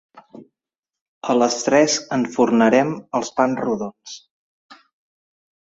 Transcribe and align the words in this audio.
A 1.33 1.35
les 1.41 1.57
tres 1.67 1.99
enfornarem 2.17 2.95
els 3.21 3.31
pans 3.41 3.63
rodons. 3.69 4.19